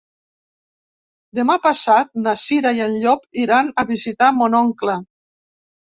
Demà 1.39 1.57
passat 1.67 2.09
na 2.23 2.35
Cira 2.45 2.73
i 2.79 2.83
en 2.89 2.97
Llop 3.05 3.29
iran 3.45 3.73
a 3.83 3.87
visitar 3.93 4.31
mon 4.39 4.59
oncle. 4.65 4.97